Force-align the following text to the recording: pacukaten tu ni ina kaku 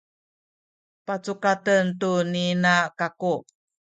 pacukaten 1.05 1.85
tu 1.99 2.11
ni 2.31 2.43
ina 2.53 2.73
kaku 2.99 3.33